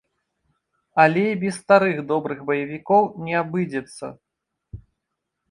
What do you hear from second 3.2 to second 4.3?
не абыдзецца.